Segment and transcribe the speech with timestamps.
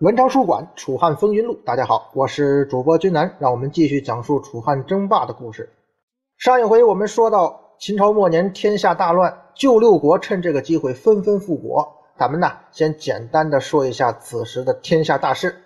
[0.00, 5.70] 文昌书馆《楚汉风云录》，大家好，我是主播君南，让我们继续讲述楚汉争霸的故事。
[6.36, 11.94] 上一回我们说到秦朝末年天下大乱，旧六国趁这个机会纷纷复国。
[12.18, 15.62] 咱们呢先简单的说一下此时的天下大势。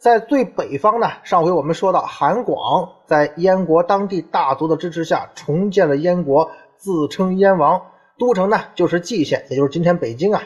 [0.00, 7.82] 在最北方呢，上回我们说到韩广在燕国当地大族的支持下重建了燕国，自称燕王，
[8.18, 10.42] 都城呢就是蓟县，也就是今天北京啊。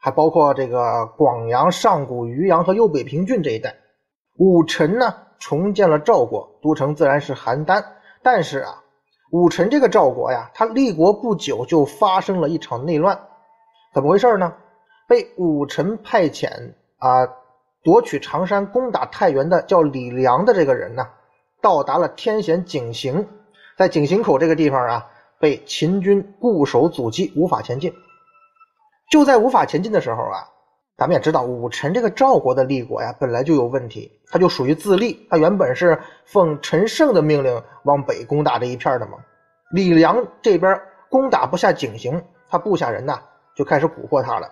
[0.00, 3.76] 还包括这个广阳、上古、渔阳和右北平郡这一带。
[4.38, 7.84] 武臣呢重建了赵国，都城自然是邯郸。
[8.22, 8.82] 但是啊，
[9.30, 13.20] 武臣这个赵国呀，他立国不久就发生了一场内乱。
[13.92, 14.54] 怎么回事呢？
[15.06, 17.28] 被武臣派遣啊
[17.82, 21.08] 夺取长山、攻打太原的叫李良的这个人呢，
[21.60, 23.26] 到达了天险井陉，
[23.76, 25.06] 在井陉口这个地方啊，
[25.38, 27.92] 被秦军固守阻击，无法前进。
[29.10, 30.46] 就在无法前进的时候啊，
[30.96, 35.26] 咱们也知道武臣这个赵国的立国呀，本来就有问题，他就属于自立。
[35.28, 39.18] 他原本是奉陈胜的命令往北攻打这一片的嘛。
[39.72, 43.20] 李良这边攻打不下井陉，他部下人呐
[43.56, 44.48] 就开始蛊惑他了。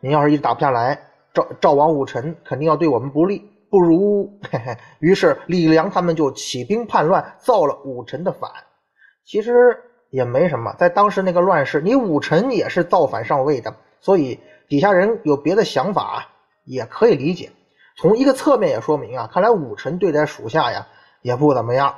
[0.00, 0.96] 您要是一直打不下来，
[1.34, 4.30] 赵赵王武臣肯定要对我们不利，不如……
[4.52, 4.76] 嘿嘿。
[5.00, 8.48] 于是李良他们就起兵叛乱，造了武臣的反。
[9.24, 9.76] 其实
[10.10, 13.74] 也没什么，在当时那个乱世，你武臣也是造反上位的。
[14.00, 16.28] 所以底下人有别的想法
[16.64, 17.52] 也可以理解。
[17.96, 20.86] 从一个侧面也说明啊，看来武臣对待属下呀
[21.22, 21.94] 也不怎么样。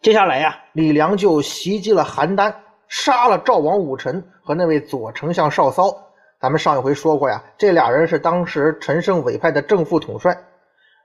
[0.00, 2.54] 接下来呀，李良就袭击了邯郸，
[2.88, 6.08] 杀了赵王武臣和那位左丞相邵骚。
[6.40, 10.44] 咱们上一回说过呀，这俩人是当时陈胜委派的正副统帅。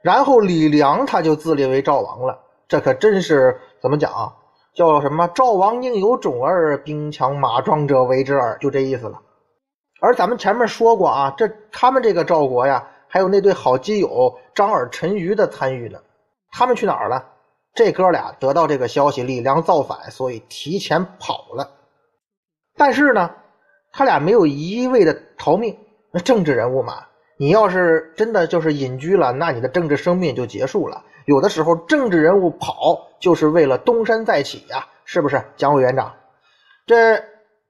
[0.01, 4.33] 然后李良他就自立为赵王了，这可真是怎么讲啊？
[4.77, 5.27] 叫什么？
[5.29, 9.19] 赵王宁有种儿，兵强马壮者为之耳，就这意思了。
[9.99, 15.97] 而咱们前面说过啊，这他们这个赵国呀，还有那对好基友张耳、陈馀的参与呢。
[16.51, 17.25] 他们去哪儿了？
[17.73, 21.71] 这哥俩得到这个消息，李良造反，所以提前跑了。
[22.75, 23.31] 但是呢，
[23.91, 25.75] 他俩没有一味的逃命。
[26.11, 27.03] 那政治人物嘛，
[27.39, 31.03] 你要是真的就是隐居了，那你的政治生命就结束了。
[31.27, 36.13] 有的时候，政治人物跑就是为了东山再起呀，是不是，蒋委员长？
[36.85, 37.21] 这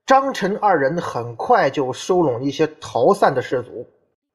[0.06, 3.84] 张陈二人很快就收拢一些逃散的士卒，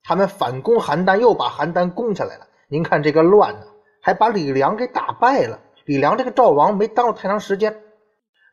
[0.03, 2.45] 他们反攻邯郸，又把邯郸攻下来了。
[2.67, 3.65] 您看这个乱呢，
[4.01, 5.57] 还把李良给打败了。
[5.85, 7.73] 李良这个赵王没当了太长时间，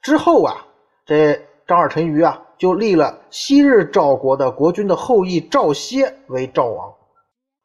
[0.02, 0.64] 之后啊，
[1.04, 1.34] 这
[1.66, 6.94] 张二、陈余啊，就立了昔日赵国的国君的后裔赵歇为赵王，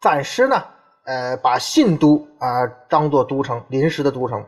[0.01, 0.63] 暂时呢。
[1.05, 4.43] 呃，把信都啊当做都城，临时的都城。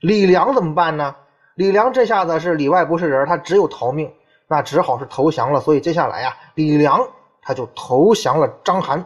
[0.00, 1.14] 李良怎么办呢？
[1.56, 4.10] 李良这下子是里外不是人，他只有逃命，
[4.48, 5.60] 那只好是投降了。
[5.60, 7.06] 所以接下来呀，李良
[7.42, 9.04] 他就投降了章邯。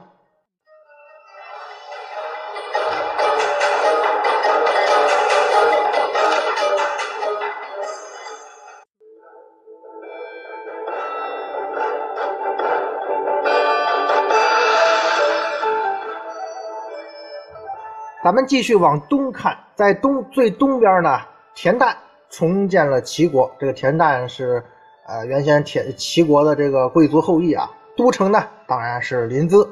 [18.24, 21.20] 咱们继续往东看，在东最东边呢，
[21.54, 21.94] 田旦
[22.30, 23.54] 重建了齐国。
[23.58, 24.64] 这个田旦是，
[25.06, 27.70] 呃，原先田齐国的这个贵族后裔啊。
[27.98, 29.68] 都城呢，当然是临淄，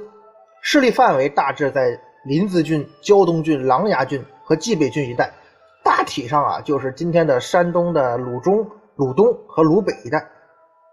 [0.60, 5.32] 势力范围大致在临淄郡、胶东郡、琅琊郡和蓟北郡一带，
[5.82, 10.18] 大体上啊，就是今天的山东的鲁中、鲁东和鲁北一带。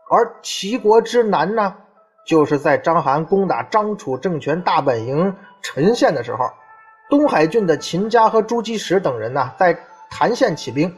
[0.09, 1.75] 而齐国之南呢，
[2.25, 6.45] 就是在章邯攻打张楚政权大本营陈县的时候。
[7.09, 9.75] 东海郡的秦家和朱基石等人呢，在
[10.11, 10.95] 谭县起兵。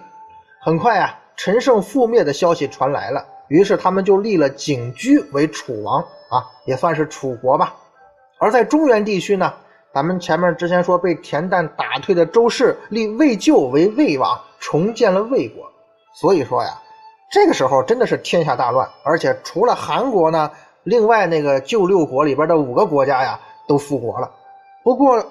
[0.60, 7.74] 很快啊，陈胜覆灭的消息传来了，于是他们就立了景驹为楚王啊，也算是楚国吧。
[8.40, 9.54] 而在中原地区呢，
[9.94, 15.64] 咱们前面之前说被田旦打退的周氏立魏咎为魏王，重建了魏国。
[16.14, 16.72] 所以说呀，
[17.32, 20.52] 这个时候真的是天下大乱，而且除了韩国呢，
[20.84, 24.30] 另外那个旧六国里边的五个国家呀，都复国了。
[24.84, 25.26] 不过。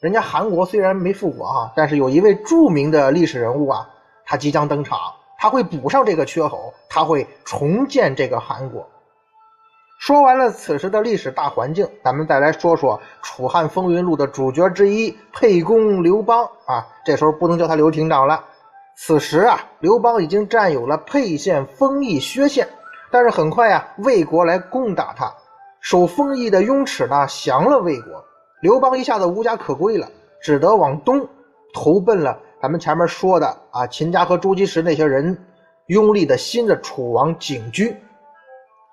[0.00, 3.88] 人家韩国虽然没复国哈，但是有一位著名的历史人物啊，
[4.26, 4.98] 他即将登场，
[5.38, 8.86] 他会补上这个缺口，他会重建这个韩国。
[9.98, 16.86] 说完了此时的历史大环境，咱们再来说说《楚汉风云录》的主角之一沛公刘邦啊。
[17.02, 18.44] 这时候不能叫他刘亭长了，
[18.98, 22.68] 此时啊，刘邦已经占有了沛县、丰邑、薛县，
[23.10, 25.32] 但是很快啊，魏国来攻打他，
[25.80, 28.22] 守丰邑的雍齿呢降了魏国。
[28.60, 30.10] 刘邦一下子无家可归了，
[30.40, 31.28] 只得往东
[31.74, 35.46] 投奔了咱们前面说的啊秦家和朱姬石那些人
[35.86, 37.96] 拥立的新的楚王景驹。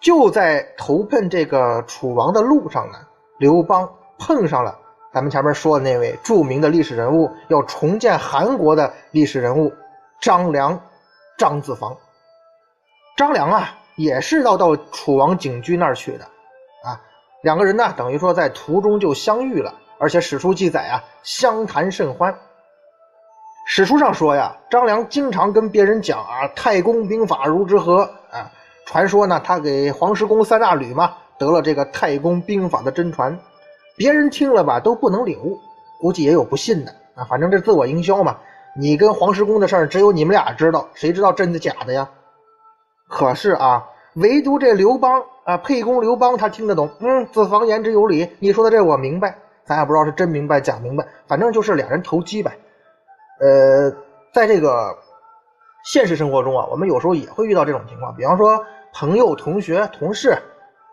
[0.02, 2.98] 就在投奔这个楚王的路上呢，
[3.40, 3.90] 刘邦
[4.20, 4.78] 碰上了
[5.14, 9.72] 咱们前面说的那位著名的历史人物，要重建韩国的历史人物
[10.20, 10.78] 张良、
[11.38, 11.96] 张子房。
[13.16, 16.28] 张良啊，也是要到楚王景驹那儿去的。
[17.44, 22.34] 两个人呢，等于说在途中就相遇了，而且史书记载啊，相谈甚欢。
[23.68, 28.50] 史书上说呀，张良经常跟别人讲啊，太公兵法如之何啊。
[28.86, 33.38] 传说呢，他给黄石公三大吕嘛，得了这个太公兵法的真传。
[33.98, 35.60] 别人听了吧都不能领悟，
[36.00, 37.26] 估计也有不信的啊。
[37.26, 38.38] 反正这自我营销嘛，
[38.74, 42.10] 你跟黄石公的事儿只有你们俩知道，谁知道真的假的呀？
[43.10, 43.86] 可是啊，
[44.16, 46.90] 唯独这刘邦啊，沛公刘邦他听得懂。
[47.00, 49.38] 嗯，子房言之有理，你说的这我明白。
[49.66, 52.52] 咱也不知道是真明白假明白，反正就是俩人投机呗。
[53.40, 53.90] 呃，
[54.34, 54.94] 在这个
[55.86, 58.62] 现实生活中啊，我们有时候也会遇到这种情况，比方说
[58.94, 60.38] 朋友、同学、同事，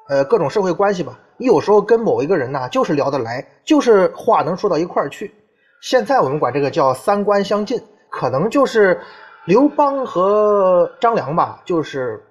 [0.09, 1.19] 呃，各种社会关系吧。
[1.37, 5.35] 你有时候跟某一个人呢，就是聊得来，就是话能说到一块儿去。
[5.81, 9.01] 现在我们管这个叫三观相近，可能就是
[9.47, 12.23] 刘邦和张良吧，就是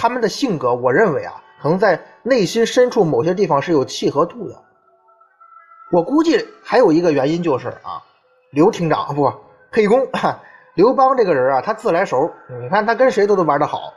[0.00, 4.54] 他们的性格，我认为啊，可能在内心深处某些地方是有契合度的。
[5.92, 8.02] 我估计还有一个原因就是啊，
[8.50, 9.30] 刘厅长不，
[9.70, 10.08] 沛公，
[10.72, 12.32] 刘邦这个人啊，他自来熟，
[12.62, 13.92] 你看他跟谁都都玩得好。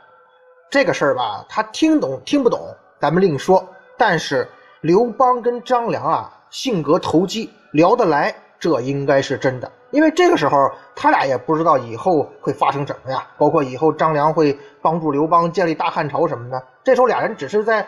[0.70, 2.60] 这个事儿吧，他听懂听不懂，
[3.00, 3.66] 咱们另说。
[3.96, 4.46] 但是
[4.82, 9.72] 刘邦跟张良啊，性格投机，聊得来，这应该是真的。
[9.94, 16.60] 因为这个时候他俩也不知道以后会发生什么呀，包括以后张良会帮助刘邦建立大汉朝什么的。
[16.82, 17.86] 这时候俩人只是在，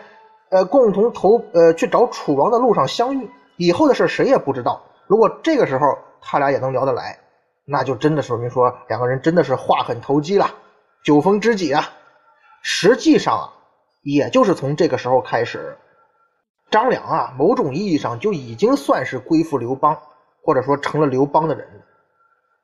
[0.49, 4.83] 呃，共同投呃去找楚王的路上相遇，以后的事谁也不知道。
[5.05, 7.19] 如果这个时候他俩也能聊得来，
[7.65, 10.49] 那就真的说明说两个人真的是话很投机了，
[11.03, 11.89] 酒逢知己啊。
[12.61, 13.53] 实际上啊，
[14.01, 15.77] 也就是从这个时候开始。
[16.69, 19.97] 张良啊，某种意义上就已经算是归附刘邦，
[20.43, 21.86] 或者说成了刘邦的人了。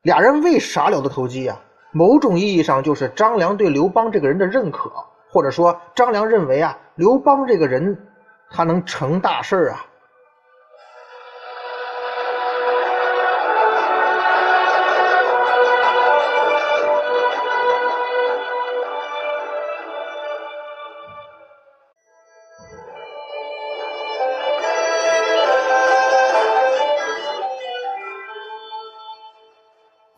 [0.04, 1.58] 俩人为啥聊得投机啊？
[1.90, 4.92] 某种意义上就是张良对刘邦这个人的认可，
[5.30, 7.96] 或者说张良认为啊，刘邦这个人
[8.50, 9.86] 他能成大事啊。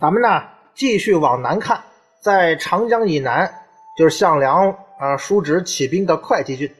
[0.07, 1.83] 咱们呢继续往南看，
[2.21, 3.53] 在长江以南
[3.99, 4.71] 就是项梁
[5.01, 6.73] 啊叔侄起兵的会稽郡，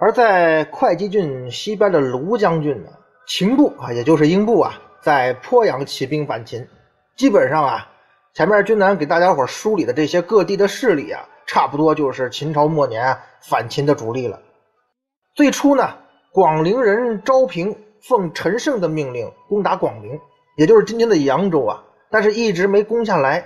[0.00, 2.90] 而在会稽郡西边的卢将军呢，
[3.28, 6.66] 秦部啊，也就是英部啊，在鄱阳起兵反秦。
[7.14, 7.88] 基本上啊，
[8.34, 13.16] 前面君南给大家伙梳理的这些各地的势力啊，差不多就是秦朝末年
[13.48, 14.42] 反秦的主力了。
[15.36, 15.88] 最初呢，
[16.32, 17.72] 广陵人昭平
[18.02, 20.20] 奉陈胜的命令攻打广陵。
[20.56, 23.44] 也就是今天的扬州啊，但是一直没攻下来。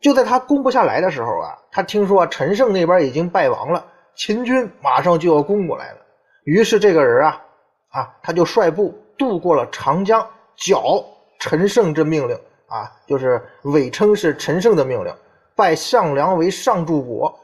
[0.00, 5.98] 就在他攻不下来的时候啊，他听说陈胜那边已经败亡了，秦军马上就要攻过来了。
[6.44, 7.42] 于是这个人啊，
[7.88, 11.02] 啊，他就率部渡过了长江，剿
[11.40, 15.14] 陈胜这命令啊，就是伪称是陈胜的命令，
[15.56, 17.34] 拜项梁为上柱国。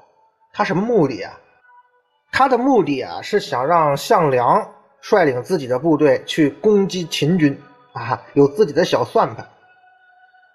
[0.52, 1.32] 他什么目的啊？
[2.30, 7.58] 他的目的啊，是想让项梁率领自己的部队去攻击秦军。
[7.92, 9.46] 啊，有自己的小算盘。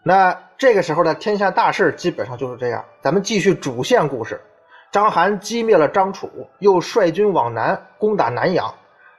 [0.03, 2.83] 那这个时候的天下大事基本上就是这样。
[3.01, 4.39] 咱们继续主线故事。
[4.91, 8.73] 章邯击灭了张楚，又率军往南攻打南阳。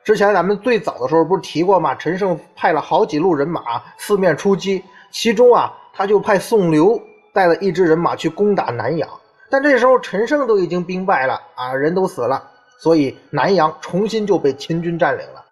[0.04, 1.94] 之前咱们最早的时候不是提过吗？
[1.96, 6.98] 陈胜派了好几路人马四面出击，其中啊，他就派宋刘
[7.34, 9.08] 带了一支人马去攻打南阳。
[9.50, 12.42] 但这时候陈胜都已经兵败了啊，人都死了，
[12.78, 15.44] 所以南阳重新就被秦军占领了。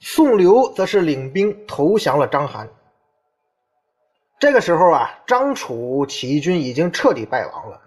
[0.00, 2.66] 宋刘则是领兵投降了章邯。
[4.38, 7.78] 这个时候啊，张楚起义军已经彻底败亡了，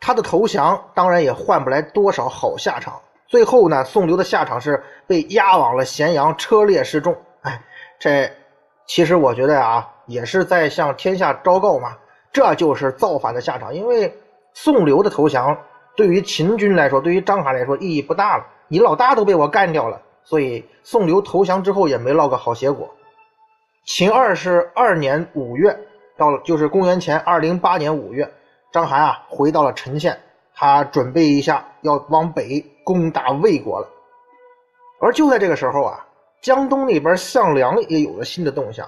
[0.00, 3.00] 他的投降当然也换不来多少好下场。
[3.28, 7.16] 最后呢，宋刘的下场是被押往了咸阳，车裂示众。
[7.42, 7.62] 哎，
[8.00, 8.28] 这
[8.86, 11.96] 其实我觉得啊，也是在向天下昭告嘛，
[12.32, 13.72] 这就是造反的下场。
[13.72, 14.12] 因为
[14.54, 15.56] 宋刘的投降
[15.94, 20.02] 对于秦军来说，对于章邯来说意义不大了，你老大都被我干掉了。
[20.24, 22.88] 所以宋刘投降之后也没落个好结果。
[23.84, 25.76] 秦二世二年五月，
[26.16, 28.30] 到了就是公元前二零八年五月，
[28.72, 30.20] 章邯啊回到了陈县，
[30.54, 33.88] 他准备一下要往北攻打魏国了。
[35.00, 36.06] 而就在这个时候啊，
[36.42, 38.86] 江东那边项梁也有了新的动向。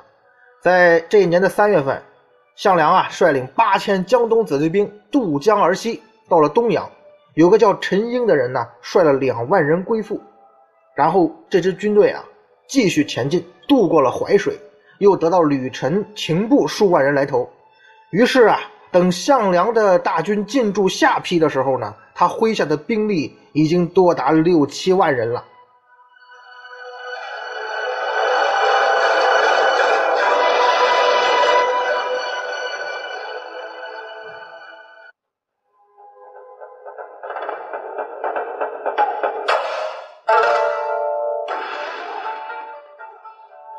[0.60, 2.00] 在这一年的三月份，
[2.54, 6.88] 项梁啊率领八千江东子弟兵渡江而西，到了东阳。
[7.34, 10.20] 有个叫陈英的人呢，率了两万人归附。
[10.94, 12.24] 然后这支军队啊
[12.68, 14.58] 继续前进，渡过了淮水，
[14.98, 17.48] 又得到吕臣秦部数万人来投。
[18.10, 25.44] 于是啊，等项梁的大军进驻下邳的时候呢，他麾下的兵力已经多达六七万人了。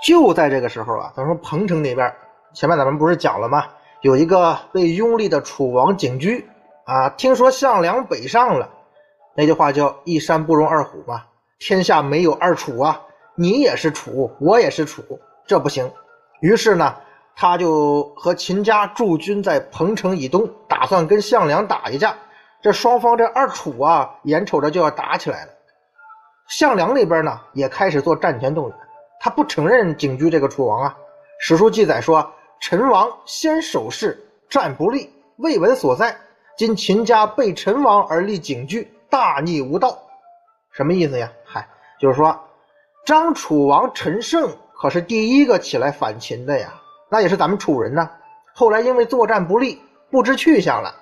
[0.03, 2.13] 就在这个时候啊，咱说彭城那边，
[2.53, 3.65] 前面咱们不是讲了吗？
[4.01, 6.45] 有一个被拥立的楚王景驹
[6.83, 8.69] 啊，听说项梁北上了，
[9.33, 11.24] 那句话叫一山不容二虎嘛，
[11.57, 13.01] 天下没有二楚啊，
[13.36, 15.01] 你也是楚，我也是楚，
[15.48, 15.89] 这不行。
[16.41, 16.93] 于是呢，
[17.33, 22.13] 他就和秦家驻军在彭城以东，打算跟项梁打一架。
[22.62, 25.51] 这双方这二楚啊，眼瞅着就要打起来了。
[26.50, 28.77] 项梁那边呢，也开始做战前动员。
[29.24, 30.98] 他不承认景驹这个楚王啊。
[31.39, 36.13] 史书记载说：“陈王先守势，战不利，未闻所在。
[36.58, 39.98] 今秦家背陈王而立景驹，大逆无道。”
[40.72, 41.32] 什么意思呀？
[41.46, 41.65] 嗨，
[42.01, 42.38] 就是说
[43.06, 46.74] 张楚王陈胜可是第一个起来反秦的呀，
[47.08, 48.10] 那也是咱们楚人呢。
[48.53, 50.94] 后来因为作战不利，不知去向了。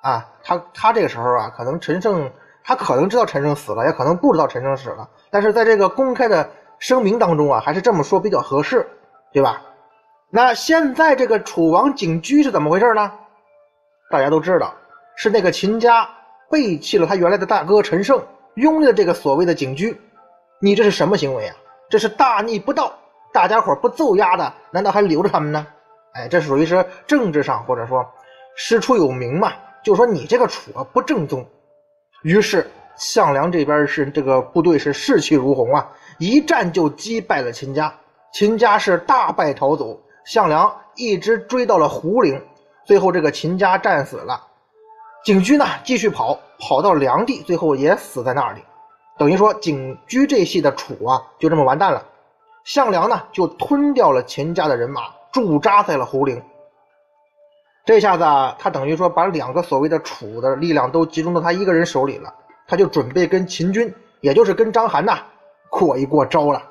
[0.00, 2.32] 啊，他他这个时候啊，可能陈胜
[2.64, 5.06] 他可能知道陈胜死了，也可能不知道陈胜死了。
[5.30, 6.48] 但是在这个公开的。
[6.78, 8.86] 声明当中啊，还是这么说比较合适，
[9.32, 9.62] 对吧？
[10.30, 13.10] 那现在这个楚王景驹是怎么回事呢？
[14.10, 14.74] 大家都知道，
[15.16, 16.08] 是那个秦家
[16.50, 18.22] 背弃了他原来的大哥陈胜，
[18.54, 19.98] 拥立了这个所谓的景驹。
[20.60, 21.56] 你这是什么行为啊？
[21.88, 22.92] 这是大逆不道！
[23.32, 25.66] 大家伙不揍丫的，难道还留着他们呢？
[26.12, 28.06] 哎，这属于是政治上或者说
[28.56, 31.46] 师出有名嘛，就说你这个楚啊不正宗。
[32.22, 35.90] 于是项梁这边是这个部队是士气如虹啊。
[36.18, 37.94] 一战就击败了秦家，
[38.32, 42.42] 秦家是大败逃走，项梁一直追到了胡陵，
[42.84, 44.44] 最后这个秦家战死了，
[45.24, 48.60] 景驹呢继续跑，跑到梁地，最后也死在那里，
[49.16, 52.04] 等于说景驹这系的楚啊就这么完蛋了，
[52.64, 56.42] 项梁呢就吞掉了秦家的人马，驻扎在了胡陵，
[57.84, 58.24] 这下子
[58.58, 62.34] 他等于说把两个所谓的楚的力量都集中到他一个人手里了，
[62.66, 65.22] 他就准备跟秦军，也就是跟章邯呐。
[65.70, 66.62] 过一过招了。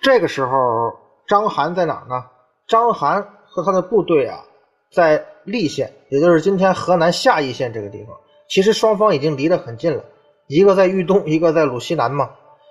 [0.00, 0.92] 这个时候，
[1.26, 2.26] 章邯在哪儿呢？
[2.66, 4.44] 章邯和他的部队啊，
[4.90, 8.14] 在利县，也就是今天河南夏邑县这个地方。
[8.48, 10.04] 其实双方已经离得很近了。
[10.54, 12.28] 一个在豫东，一个在鲁西南嘛，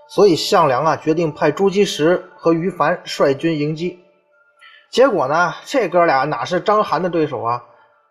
[0.08, 4.00] 所以项梁啊决定派朱基石和于凡率军迎击。
[4.92, 7.64] 结果呢，这哥俩哪是章邯的对手啊？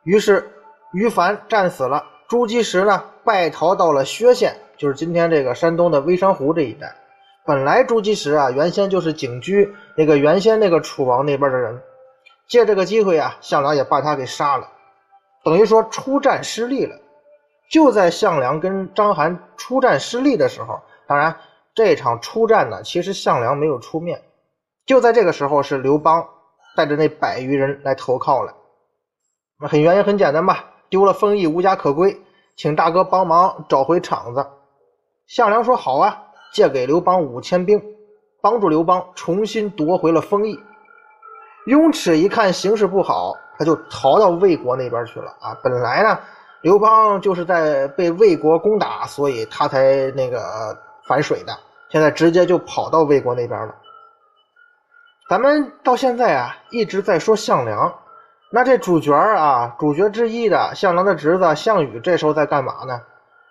[0.03, 0.51] 于是
[0.93, 6.93] 于凡战死了，朱基石呢败逃到了薛县，就是今天这个山东的微山湖这一带。
[7.47, 11.81] 本来朱基石啊原先就是景驹那个原先那个楚王那边的人，
[12.49, 14.67] 借这个机会啊，项梁也把他给杀了，
[15.45, 16.97] 等于说出战失利了。
[17.71, 21.37] 就在项梁跟章邯出战失利的时候，当然
[21.73, 24.21] 这场出战呢，其实项梁没有出面。
[24.87, 26.27] 就在这个时候，是刘邦
[26.77, 28.53] 带着那百余人来投靠了。
[29.69, 32.21] 很原因很简单吧，丢了封邑，无家可归，
[32.57, 34.45] 请大哥帮忙找回场子。
[35.29, 37.81] 项梁说好啊，借给刘邦五千兵，
[38.43, 40.59] 帮助刘邦重新夺回了封邑。
[41.67, 45.57] 雍齿一看形势不好，他就逃到魏国那边去了啊。
[45.63, 46.19] 本来呢。
[46.63, 50.77] 刘邦就是在被魏国攻打，所以他才那个
[51.07, 51.59] 反水的。
[51.89, 53.75] 现在直接就跑到魏国那边了。
[55.29, 57.93] 咱们到现在啊，一直在说项梁，
[58.53, 63.01] 那这主角啊，主角之一的项梁的侄子项羽，这时候在干嘛呢？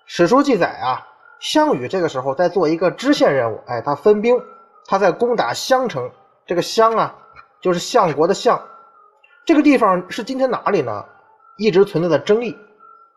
[0.06, 1.08] 史书记载啊，
[1.40, 4.40] 项羽这个时候在做一个支线任务，哎，他分兵，
[4.86, 6.10] 他在攻打襄城。
[6.46, 7.16] 这个襄啊，
[7.62, 8.60] 就是相国的相。
[9.46, 11.06] 这个地方是今天哪里呢？
[11.58, 12.58] 一直存在的争议。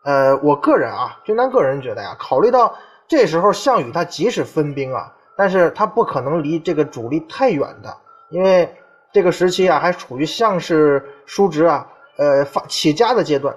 [0.03, 2.75] 呃，我个人啊，军南个人觉得呀，考虑到
[3.07, 7.95] 这时候项羽他即使分兵啊，但是他不可能离这个主力太远的，
[8.29, 8.69] 因为
[9.13, 13.55] 这个时期啊还处于项氏叔侄啊，呃发起家的阶段，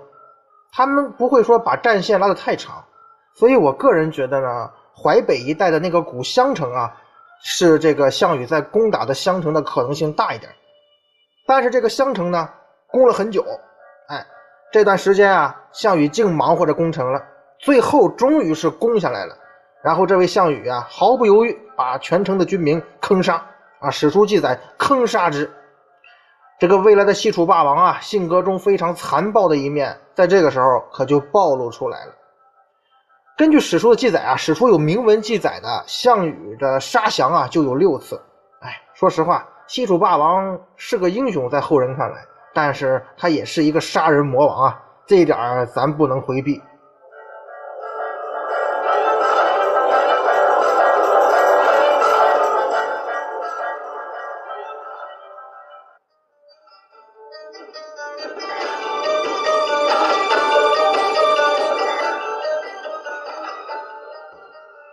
[0.72, 2.84] 他们不会说把战线拉得太长，
[3.34, 6.96] 所以我个人觉得呢，淮北一带的那个古襄城啊，
[7.42, 10.52] 是这个项羽在攻打的襄城的可能性大一点，
[11.44, 12.48] 但是这个襄城呢，
[12.86, 13.44] 攻了很久，
[14.08, 14.24] 哎。
[14.72, 17.22] 这段时间啊，项羽净忙活着攻城了，
[17.58, 19.36] 最后终于是攻下来了。
[19.82, 23.46] 然后这位项羽啊，毫不犹豫把全城的军民坑杀
[23.78, 23.90] 啊！
[23.90, 25.50] 史书记载，坑杀之。
[26.58, 32.12] 这个未来的西楚霸王啊，性格中非常残暴的一面，在这个时候可就暴露出来了。
[33.36, 38.20] 根据史书的记载啊，史书有明文记载的项羽的杀降啊，就有六次。
[38.60, 42.24] 哎，说实话，西楚霸王是个英雄，在后人看来，
[42.56, 45.36] 但是他也是一个杀人魔王啊，这一点
[45.74, 46.58] 咱不能回避。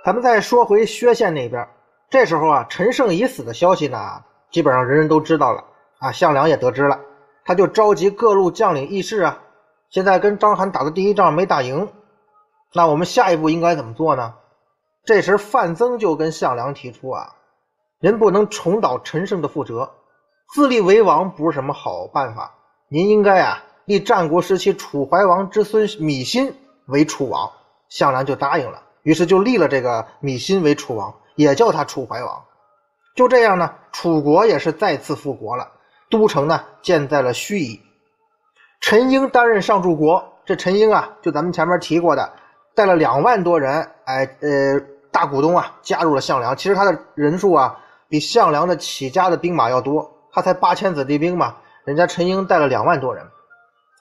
[0.03, 1.65] 咱们再说回薛县那边，
[2.09, 3.97] 这时候啊，陈胜已死的消息呢，
[4.51, 5.63] 基本上人人都知道了
[5.99, 6.11] 啊。
[6.11, 6.99] 项梁也得知了，
[7.45, 9.39] 他就召集各路将领议事啊。
[9.89, 11.87] 现在跟章邯打的第一仗没打赢，
[12.73, 14.33] 那我们下一步应该怎么做呢？
[15.05, 17.35] 这时范增就跟项梁提出啊，
[17.99, 19.91] 人不能重蹈陈胜的覆辙，
[20.53, 22.55] 自立为王不是什么好办法。
[22.87, 27.51] 您应该啊，立战国时期楚怀王之孙芈心为楚王。
[27.89, 28.81] 项梁就答应了。
[29.03, 32.43] 于是就立了这个芈心为楚王，也叫他楚怀王。
[33.15, 35.69] 就这样呢，楚国也是再次复国了，
[36.13, 37.79] 都城呢建在了盱眙。
[38.79, 42.31] 陈英担任上柱国，这陈英啊，就咱们前面提过的，
[42.75, 44.79] 带了两万多人，哎呃
[45.11, 46.55] 大股东啊，加入了项梁。
[46.55, 53.25] 其实他的人数啊，比项梁的起家的兵马要多，他才八千子弟兵嘛，人家陈英带了两万多人。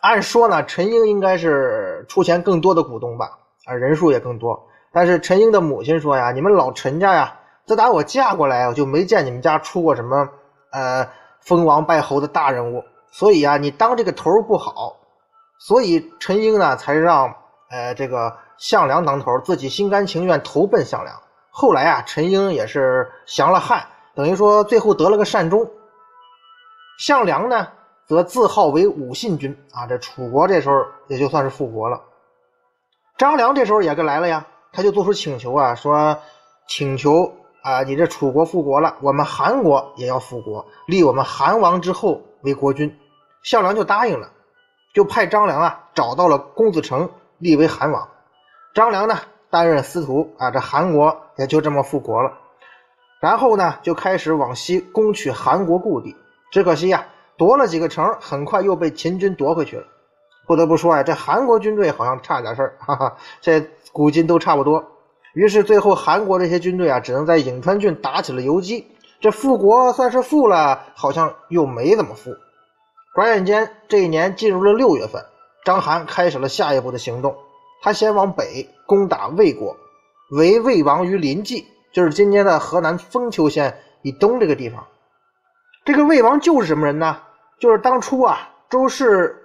[0.03, 4.68] 按说呢，陈英应该是出钱更多的股东吧，啊人数也更多。
[4.92, 10.29] 但是陈英的母亲说呀：“你们老陈家呀，自打我嫁过来，我就没见你们家出过什么
[10.70, 11.09] 呃
[11.42, 14.96] 封王拜侯的大人物，所以啊，你当这个头不好。
[15.59, 17.35] 所以陈英呢，才让
[17.70, 21.22] 呃这个项梁当头，自己心甘情愿投奔项梁。
[21.50, 25.70] 后来啊，陈英也是降了汉，等于说最后得了个善终。
[26.98, 27.68] 项梁呢，
[28.07, 29.87] 则自号为武信君啊。
[29.87, 32.00] 这楚国这时候也就算是复国了。
[33.16, 36.18] 张良这时候也跟来了呀。”他就做出请求啊，说
[36.66, 37.31] 请求
[37.62, 42.98] 啊，你这楚国复国了，我们韩国也要复国，立我们韩王之后为国君。
[43.44, 44.31] 项梁就答应了，
[44.92, 48.09] 就派张良啊找到了公子成，立为韩王。
[48.75, 49.16] 张良呢
[49.48, 52.33] 担任司徒啊，这韩国也就这么复国了。
[53.20, 56.16] 然后呢就开始往西攻取韩国故地，
[56.51, 59.85] 只可惜呀，夺了几个城，很快又被秦军夺回去了。
[60.48, 63.61] 不得不说呀，这韩国军队好像差点事儿，哈哈，这
[63.92, 64.85] 古今都差不多。
[65.35, 68.87] 于是最后韩国这些军队啊，只能在颍川郡打起了游击。
[69.21, 72.37] 这复国算是复了，好像又没怎么复。
[73.14, 75.25] 转眼间，这一年进入了六月份，
[75.64, 77.37] 章邯开始了下一步的行动。
[77.83, 79.77] 他先往北攻打魏国，
[80.31, 84.87] 为魏王于临济，就是今天的河南封丘县以东这个地方。
[85.85, 87.18] 这个魏王就是什么人呢？
[87.59, 89.38] 就是当初啊，周氏。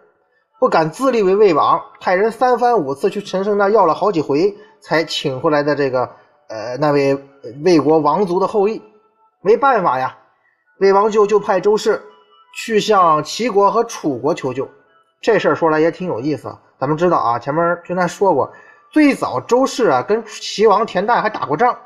[0.60, 6.10] 不敢自立为魏王，派人三番五次去陈胜那要了好几回，才请回来的这个
[6.50, 7.16] 呃那位
[7.64, 8.82] 魏国王族的后裔。
[9.42, 10.18] 没办法呀，
[10.80, 12.02] 魏王就就派周氏
[12.56, 14.68] 去向齐国和楚国求救。
[15.22, 16.54] 这事儿说来也挺有意思。
[16.80, 18.52] 咱们知道啊，前面君南说过，
[18.92, 21.78] 最早周氏啊跟齐王田旦还打过仗，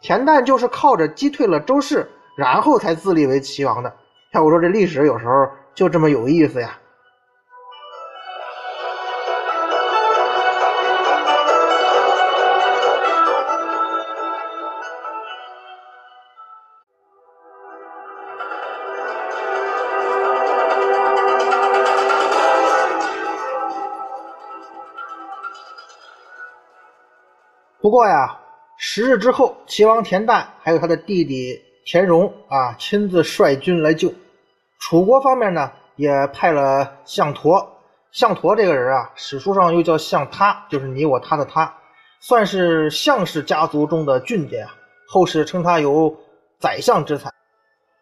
[0.00, 3.92] 田旦就是靠着击退了周氏，然后才自立为齐王的。
[4.32, 6.78] 要我说，这历史有时候就这么有意思呀。
[27.90, 28.38] 不过呀，
[28.76, 34.14] 十日之后，齐王田旦还有他的弟弟田荣啊，亲自率军来救。
[34.78, 37.66] 楚国方面呢，也派了项佗。
[38.12, 41.74] 项佗这个人啊，史书上又叫项他，就是你我他的他，
[42.20, 44.72] 算是项氏家族中的俊杰啊。
[45.08, 46.16] 后世称他有
[46.60, 47.28] 宰相之才。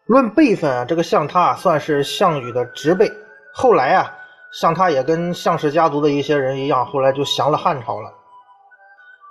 [0.05, 3.11] 论辈分啊，这个项他啊算是项羽的侄辈。
[3.55, 4.15] 后来啊，
[4.53, 8.13] 项他也跟项氏家族的一些人一样，后来就降了汉朝了。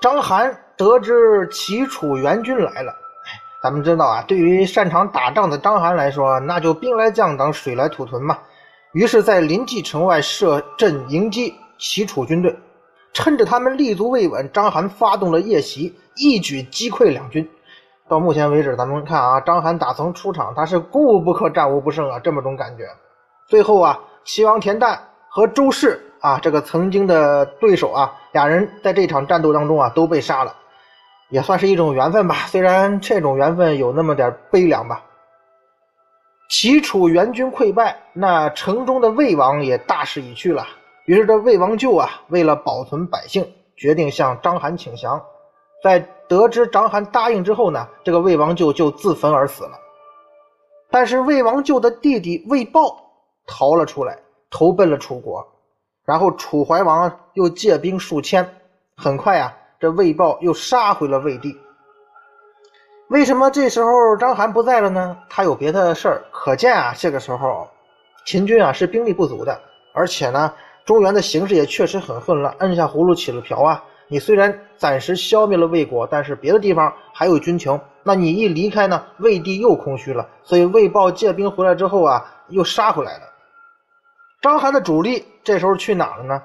[0.00, 2.94] 章邯得知齐楚援军来了，
[3.60, 8.38] 咱们知道啊，对于擅长打仗的章邯来说，那就兵来将挡，水来土屯嘛。
[8.92, 12.56] 于是，在临济城外设阵迎击齐楚军队，
[13.12, 17.48] 趁着他们立足未稳，章邯发动了夜袭，一举击溃两军。
[18.08, 22.84] 到目前为止，咱们看啊，章邯打从出场，他是攻无不克，战无不胜啊，这么种感觉。
[23.48, 24.96] 最后啊，齐王田旦
[25.28, 26.04] 和周氏。
[26.20, 30.54] 啊，这个曾经的对手啊，俩人在这场战斗当中啊都被杀了。
[31.30, 32.34] 也算是一种缘分吧。
[32.46, 35.04] 虽然这种缘分有那么点悲凉吧。
[36.48, 40.66] 齐楚援军溃败，那城中的魏王也大势已去了。
[41.04, 45.22] 于是这魏王舅啊，为了保存百姓，决定向章邯请降。
[45.82, 49.78] 在得知章邯答应之后呢，这个魏王舅就自焚而死了。
[50.90, 52.96] 但是魏王舅的弟弟魏豹
[53.46, 54.18] 逃了出来，
[54.50, 55.46] 投奔了楚国。
[56.08, 58.48] 然后楚怀王又借兵数千，
[58.96, 61.54] 很快啊，这魏豹又杀回了魏地。
[63.10, 65.18] 为什么这时候章邯不在了呢？
[65.28, 66.24] 他有别的事儿。
[66.32, 67.68] 可见啊，这个时候
[68.24, 69.60] 秦军啊是兵力不足的，
[69.92, 70.50] 而且呢，
[70.86, 72.54] 中原的形势也确实很混乱。
[72.60, 73.84] 摁下葫芦起了瓢啊！
[74.08, 77.78] 你虽然暂时消灭了魏国，但是别的地方还有军情。
[78.02, 80.26] 那你一离开呢，魏地又空虚了。
[80.42, 83.24] 所以魏豹借兵回来之后啊，又杀回来了。
[84.40, 86.42] 章邯的主力这时候去哪了呢？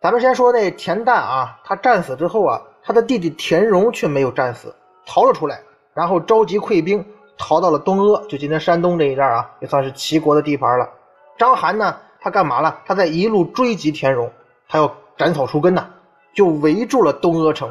[0.00, 4.72] 咱们先说那田旦啊，他战死之后啊，他的弟弟田荣却没有战死。
[5.04, 5.60] 逃了出来，
[5.92, 7.04] 然后召集溃兵，
[7.36, 10.88] 逃到了东阿，就今天山东这一带啊，也算是齐国的地盘了。
[11.36, 12.78] 章邯呢，他干嘛了？
[12.86, 14.30] 他在一路追击田荣，
[14.68, 15.84] 他要斩草除根呐，
[16.32, 17.68] 就围住了东阿城。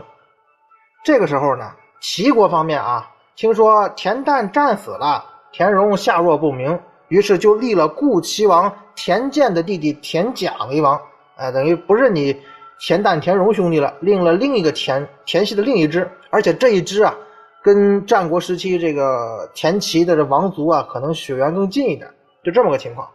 [1.05, 6.77] 这个时候呢，齐国方面啊，听说田旦战死了，田荣下落不明，
[7.13, 10.99] 于是就立了故齐王田建的弟弟田甲为王，
[11.35, 12.35] 哎，等于不认你。
[12.79, 17.15] 田旦、田荣兄弟了，另了另一个田田系的另一支，而且这一支啊，
[17.61, 22.09] 跟战国时期这个田齐的这王族啊，可能血缘更近一点，
[22.43, 23.07] 就这么个情况。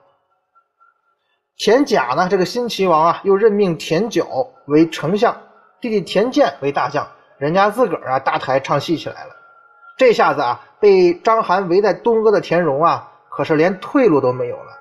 [1.59, 4.25] 田甲呢，这个新齐王啊，又任命田角
[4.67, 5.37] 为丞相，
[5.81, 7.07] 弟弟田健为大将，
[7.37, 9.31] 人家自个儿啊搭台唱戏起来了。
[9.99, 14.73] 这下子啊，被章邯围在东阿的田荣啊，可是连退路都没有了。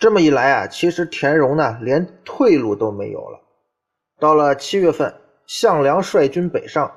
[0.00, 3.40] 这么一来啊，其实田荣呢连退路都没有了。
[4.18, 5.14] 到了七月份，
[5.46, 6.92] 项梁率军北上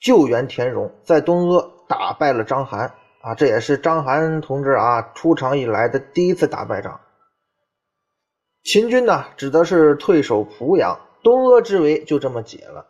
[0.00, 2.90] 救援田荣，在东阿打败了章邯
[3.22, 7.00] 啊，这也是章邯同志啊出场以来的第一次打败仗。
[8.62, 12.86] 秦军呢指的是退守濮阳，东阿之围就这么解了。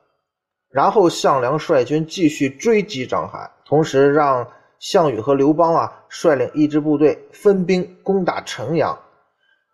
[0.71, 4.47] 然后项梁率军继续追击章邯，同时让
[4.79, 8.99] 项羽和刘邦啊率领一支部队分兵攻打城阳。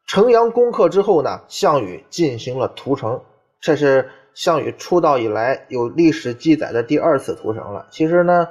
[0.07, 3.21] 城阳攻克之后呢，项羽进行了屠城，
[3.61, 7.87] 这是项羽出道以来有历史记载的第二次屠城了。
[7.91, 8.49] 其实呢，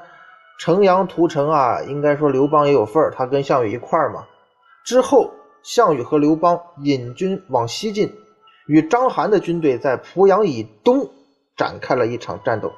[0.60, 4.26] 城阳屠城啊，应该说刘邦也有份儿，他跟项羽一块儿嘛。
[4.86, 5.32] 之后，
[5.64, 8.14] 项羽和刘邦引军往西进，
[8.68, 11.10] 与章邯的军队在濮阳以东
[11.56, 12.72] 展开了一场战斗。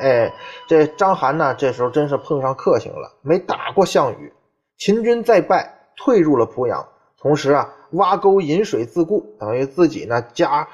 [0.00, 0.32] 哎，
[0.68, 4.32] 这章邯呢，这时候真是碰上克星了，没打过项羽，
[4.78, 6.88] 秦军再败，退入了濮阳。
[7.20, 10.66] 同时啊，挖沟引水自固，等于自己呢加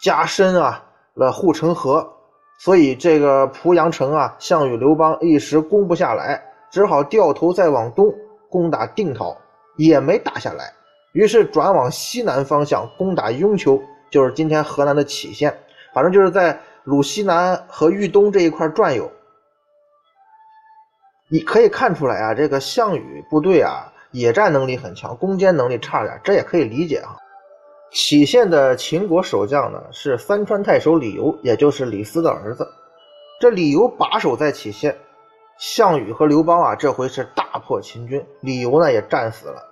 [0.00, 2.10] 加深啊了护城河，
[2.58, 8.12] 所以这个濮阳城啊，项羽、刘邦一时攻不下来，只好掉头再往东
[8.50, 9.36] 攻打定陶，
[9.76, 10.72] 也没打下来，
[11.12, 15.56] 于是转往西南方向攻打雍丘，就是今天河南的杞县，
[15.94, 19.10] 反正就是在鲁西南和豫东这一块转悠。
[21.28, 23.88] 你可以看出来啊，这个项羽部队啊。
[24.14, 27.16] 野战能力很强，攻坚能力差点，这也可以理解啊。
[27.92, 32.66] 杞县的秦国守将呢是三川太守李由，也就是李斯的儿子。
[33.38, 34.96] 这李由把守在杞县，
[35.58, 39.62] 项羽和刘邦啊这回是大破秦军，李由呢也战死了。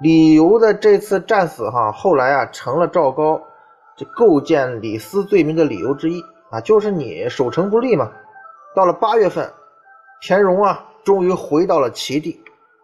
[0.00, 3.40] 李由的这次战死哈，后来啊成了赵高
[3.96, 8.12] 这构建李斯罪名的理由之一啊，就是你守城不利嘛。
[8.76, 9.50] 到了八月份，
[10.20, 12.38] 田荣啊终于回到了齐地。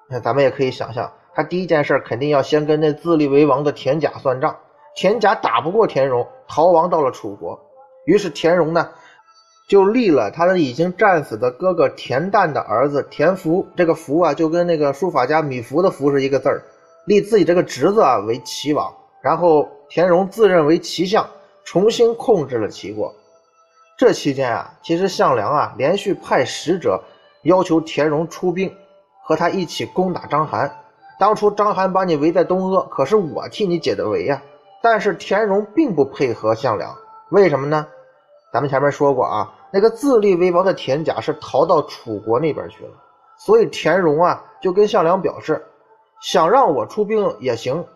[0.08, 4.56] 那咱们也可以想象，他第一件事肯定要先跟那自立为王的田甲算账。
[5.00, 7.58] 田甲打不过田荣，逃亡到了楚国。
[8.04, 8.86] 于是田荣呢，
[9.66, 13.66] 就立了他的已经战死的哥哥田旦的儿子田福。
[13.74, 16.62] 这个福啊，就跟那个书法家米芾的芾是一个字儿。
[17.06, 21.26] 立自己这个侄子啊为齐王，然后田荣自认为齐相，
[21.64, 23.10] 重新控制了齐国。
[23.96, 27.02] 这期间啊，其实项梁啊连续派使者
[27.44, 28.70] 要求田荣出兵。
[29.22, 30.70] 和他一起攻打章邯。
[31.18, 34.42] 当初章邯把你围在东阿，可是我替你解的围呀。
[34.82, 36.96] 但是田荣并不配合项梁，
[37.30, 37.86] 为什么呢？
[38.52, 42.92] 咱们前面说过啊，那个自立为王的田甲是逃到楚国那边去了，
[43.36, 45.64] 所以田荣啊就跟项梁表示，
[46.20, 47.86] 想让我出兵也行，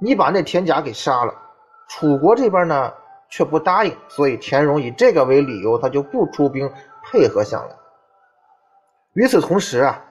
[0.00, 1.34] 你把那田甲给杀了。
[1.88, 2.92] 楚国这边呢，
[3.28, 6.70] 却不答应，所以田荣以这个为理由，他就不出兵
[7.02, 7.78] 配合项梁。
[9.14, 10.04] 与此同时啊，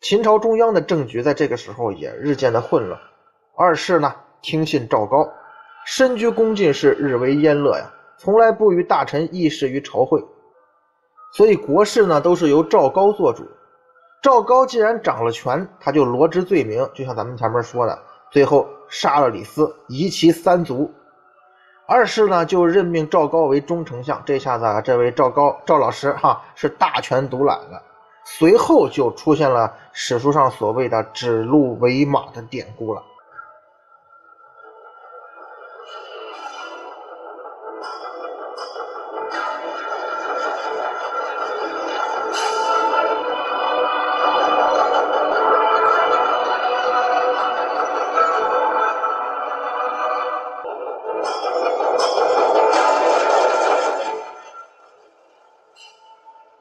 [0.00, 3.00] 秦朝中央的政局在这个时候也日渐的混乱。
[3.56, 5.28] 二世呢听信赵高，
[5.86, 10.20] 身居宫进士，日为焉乐呀，从来不与大臣议事于朝会，
[11.32, 13.44] 所以国事呢都是由赵高做主。
[14.20, 17.96] 赵高既然掌了权，他就罗织罪名，就像咱们前面说的，
[18.32, 20.92] 最后杀了李斯，夷其三族。
[21.86, 27.80] 二世呢就任命赵高为中丞相，这下子啊，这位赵高赵老师哈是大权独揽了。
[28.24, 33.00] 随后就出现了史书上所谓的“指鹿为马”的典故了。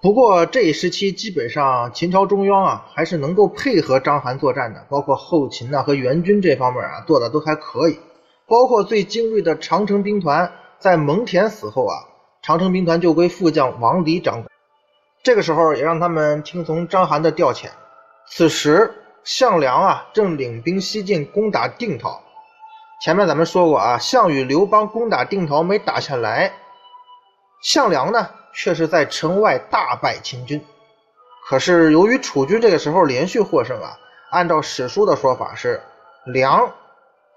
[0.05, 7.97] 不过这一时期，基本上秦朝中央啊还是能够配合章邯作战的，包括后勤呐和援军这方面啊做的都还可以。
[8.47, 12.05] 包括最精锐的长城兵团，在蒙恬死后啊，
[12.43, 14.47] 长城兵团就归副将王离掌管。
[15.23, 17.69] 这个时候也让他们听从章邯的调遣。
[18.29, 22.21] 此时项梁啊正领兵西进攻打定陶。
[23.01, 26.53] 前面咱们说过啊，项羽、刘邦攻打定陶没打下来，
[27.63, 28.29] 项梁呢？
[28.55, 30.63] 却是在城外大败秦军，
[31.47, 33.99] 可是由于楚军这个时候连续获胜啊，
[34.31, 35.81] 按照史书的说法是
[36.25, 36.71] 梁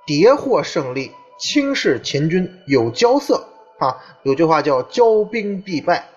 [0.07, 3.45] 迭获胜利，轻视秦军有骄色
[3.79, 3.99] 啊。
[4.23, 6.09] 有句话叫骄兵必败，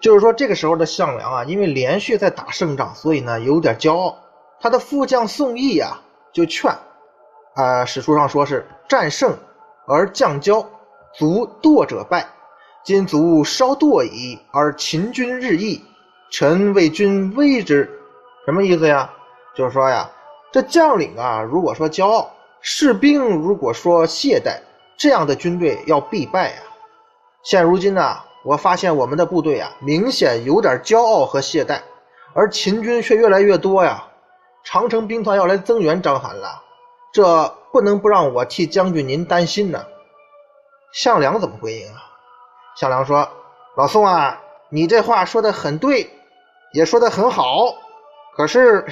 [0.00, 4.16] 就是说这个时候的项梁啊，因为连续在打胜仗，所以呢有点骄傲。
[4.60, 6.00] 他的副将宋义啊
[6.32, 6.72] 就劝，
[7.54, 9.36] 啊史书上说是战胜
[9.86, 10.64] 而将骄，
[11.18, 12.28] 卒惰者败。
[12.82, 15.84] 今卒稍惰矣，而秦军日益，
[16.30, 17.88] 臣为君危之。
[18.46, 19.10] 什么意思呀？
[19.54, 20.10] 就是说呀，
[20.50, 22.30] 这将领啊，如果说骄傲，
[22.62, 24.60] 士兵如果说懈怠，
[24.96, 26.56] 这样的军队要必败呀。
[27.42, 31.80] 现如今呢，我发现我们的部队啊，明显有点骄傲和懈怠，
[32.32, 34.06] 而秦军却越来越多呀。
[34.64, 36.62] 长城兵团要来增援章邯了，
[37.12, 39.84] 这不能不让我替将军您担心呢。
[40.92, 42.09] 项梁怎么回应啊？
[42.80, 43.28] 项梁说
[43.76, 44.40] ：“老宋啊，
[44.70, 46.08] 你这话说的很对，
[46.72, 47.74] 也说的很好，
[48.34, 48.86] 可是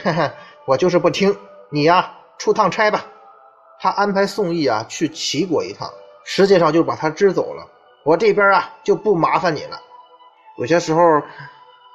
[0.66, 1.34] 我就是不听。
[1.70, 3.06] 你呀，出趟差吧。”
[3.80, 5.90] 他安排宋义啊去齐国一趟，
[6.22, 7.66] 实际上就把他支走了。
[8.04, 9.80] 我这边啊就不麻烦你了。
[10.58, 11.22] 有些时候，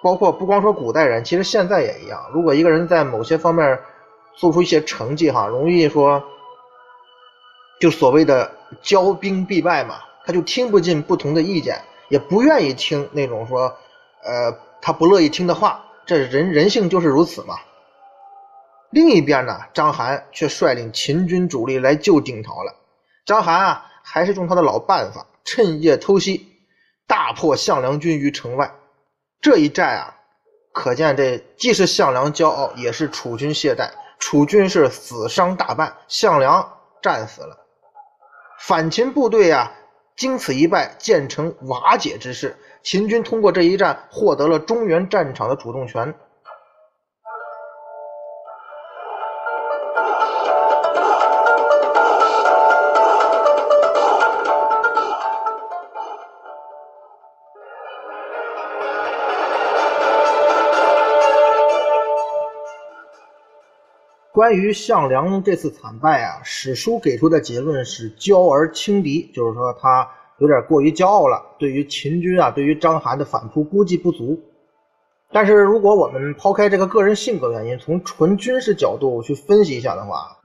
[0.02, 2.26] 包括不光说古代人，其实现在也一样。
[2.34, 3.80] 如果一个人在某些方面
[4.36, 6.24] 做出一些成绩，哈，容易说，
[7.80, 8.52] 就所谓的
[8.82, 9.98] 骄兵必败嘛。
[10.26, 13.76] 他就听不进不同的意见，也不愿意听那种说，
[14.24, 15.84] 呃，他不乐意听的话。
[16.06, 17.56] 这人人性就是如此嘛。
[18.90, 22.76] 另一边呢，章邯却率领秦军主力来救定陶了。
[23.26, 26.46] 章邯啊，还是用他的老办法，趁夜偷袭，
[27.08, 28.70] 大破项梁军于城外。
[29.40, 30.16] 这一战啊，
[30.74, 33.90] 可见这既是项梁骄傲，也是楚军懈怠。
[34.20, 37.58] 楚军是死伤大半，项梁战死了。
[38.60, 39.72] 反秦部队啊。
[40.16, 42.56] 经此一败，建成瓦解之势。
[42.84, 46.14] 秦军通过这一战，获得了中原战场的主动权。
[64.34, 74.42] 关于项梁这次惨败啊，史书给出的结论是骄而轻敌，就是说他有点过于骄傲了，对于秦军啊，对于章邯的反扑估计不足。
[75.32, 80.40] 但是如果我们抛开这个个人性格原因，从纯军事角度去分析一下的话，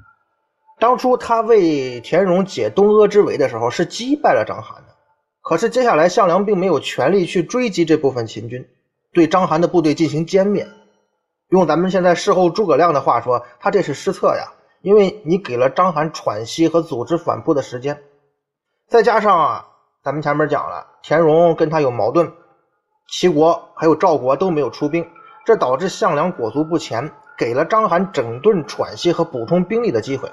[0.79, 4.97] 当初他为田荣解东阿之围的时候是击败了章邯的，
[5.41, 8.69] 可是接下来项梁并没有全力去追击这部分秦军，
[9.15, 10.69] 对章邯的部队进行歼灭。
[11.49, 18.03] 用咱们现在事后诸葛亮的话说，他这是失策呀，因为你给了章邯喘息和组织反扑的时间，
[18.87, 19.67] 再加上啊，
[20.05, 22.31] 咱们前面讲了，田荣跟他有矛盾，
[23.09, 25.09] 齐国还有赵国都没有出兵，
[25.47, 30.31] 这导致项梁裹足不前，给了章邯整顿喘息和补充兵力的机会。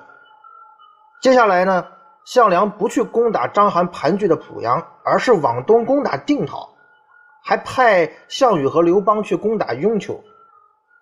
[1.22, 1.88] 接下来呢，
[2.26, 6.76] 项梁不去攻打章邯盘踞的濮阳，而是往东攻打定陶，
[7.42, 10.22] 还派项羽和刘邦去攻打雍丘。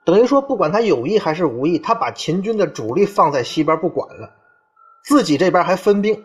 [0.05, 4.31] 等于说，不管他有意还是无意，他把秦军的主力放在西边不管了，
[5.03, 6.23] 自己这边还分兵，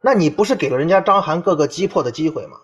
[0.00, 2.58] 那你不是给了人家章邯各个击破的机会吗？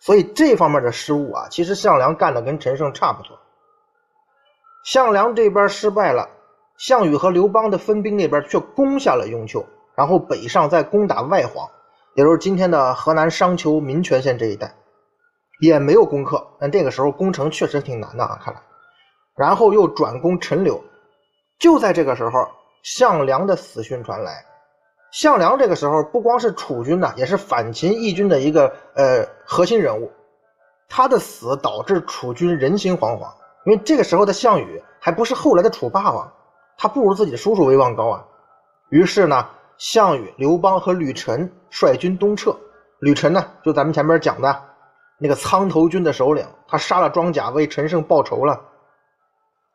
[0.00, 3.38] 所以这方面的失误啊，其实项梁干的跟陈胜差不多。
[4.84, 6.28] 项梁这边失败了，
[6.78, 11.68] 项羽和刘邦的分兵那边却攻下了雍丘，然后北上再攻打外黄，
[12.14, 14.72] 也就是今天的河南商丘民权县这一带，
[15.60, 16.46] 也没有攻克。
[16.60, 18.62] 但这个时候攻城确实挺难的啊，看来。
[19.38, 20.82] 然后又转攻陈留，
[21.60, 22.48] 就在这个时候，
[22.82, 24.44] 项梁的死讯传来。
[25.12, 30.10] 项梁这个时候不光是楚军呐，也是反秦义军的一个呃核心人物。
[30.88, 33.28] 他的死导致楚军人心惶惶。
[33.64, 36.32] 因为这个时候的项羽还不是后来的楚霸王，
[36.76, 38.24] 他不如自己的叔叔威望高啊。
[38.88, 39.46] 于是呢，
[39.76, 42.56] 项羽、刘邦和吕臣率军东撤。
[43.00, 44.62] 吕臣呢，就咱们前面讲的
[45.18, 48.60] 那个苍头军的首领，他杀了庄贾，为陈胜报仇了。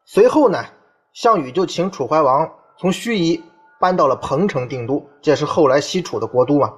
[0.06, 0.66] 随后呢，
[1.14, 3.42] 项羽就请楚怀王从盱眙
[3.80, 6.74] 搬到了彭城定都，这是后来西楚的国都嘛。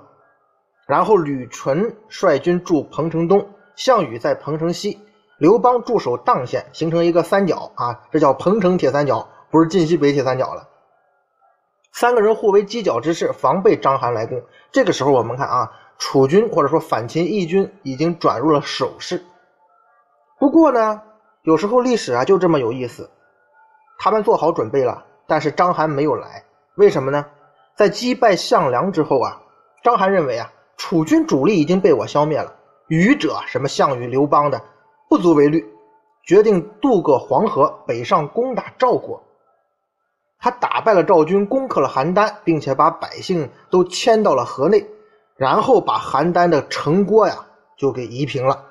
[0.88, 5.00] 然后吕纯率军驻彭城东，项羽在彭城西。
[5.38, 10.70] 刘邦驻守砀县，形成一个三角啊，这叫彭城铁三角，不是晋西北铁三角了。
[11.92, 14.42] 三个人互为犄角之势，防备章邯来攻。
[14.72, 19.26] 这个时候，我们看啊，楚军或者说反秦义军已经转入了守势。
[20.40, 21.02] 不过呢，
[21.46, 23.08] 有时候历史啊就这么有意思，
[24.00, 26.44] 他们做好准备了，但是章邯没有来，
[26.76, 27.24] 为什么呢？
[27.76, 29.40] 在击败项梁之后啊，
[29.84, 32.56] 章邯认为啊，楚军主力已经被我消灭了，
[32.88, 34.60] 余者什么项羽、刘邦的。
[35.08, 35.64] 不足为虑，
[36.26, 39.22] 决定渡过黄河，北上攻打赵国。
[40.40, 44.88] 他打败了赵军，攻克了邯郸，并且把百姓都迁到了河内，
[45.38, 47.46] 然后把邯郸的城郭呀
[47.78, 48.64] 就给夷平了。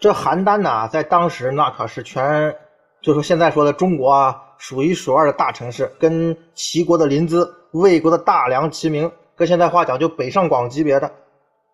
[0.00, 2.56] 这邯郸呢，在当时那可是全，
[3.02, 11.12] 就说现在说的中国啊，数一数二的大城市，跟齐国的临淄、魏国的大梁齐名，跟现在话讲就北上广级别的。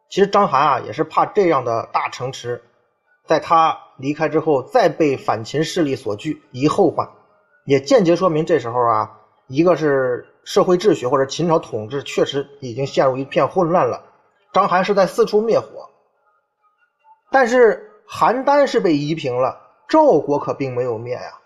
[0.09, 2.61] 其实章邯啊，也是怕这样的大城池，
[3.27, 7.09] 在他离开之后再被反秦势力所拒，以后患，
[7.65, 14.03] 也间接说明这时候啊，一个是社会秩序或者秦朝统治确实已经陷入一片混乱了，
[14.53, 15.89] 章邯是在四处灭火，
[17.31, 17.86] 但是。
[18.09, 21.38] 邯郸是被夷平了，赵国可并没有灭呀。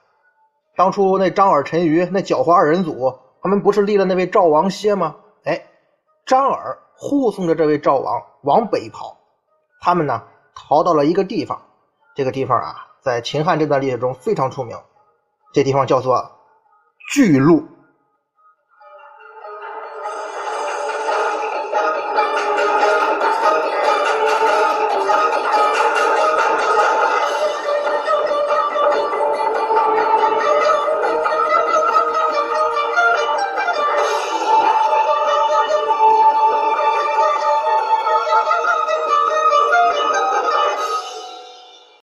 [0.77, 5.16] 当初那张耳、陈馀那狡猾二人组，他们不是立了那位赵王歇吗？
[5.44, 5.66] 哎，
[6.27, 9.16] 张耳护送着这位赵王往北跑，
[9.81, 10.23] 他们呢
[10.55, 11.62] 逃到了一个地方，
[12.14, 14.79] 这个地方啊，在秦汉这段历史中非常出名，
[15.53, 16.31] 这地方叫做
[17.11, 17.66] 巨鹿。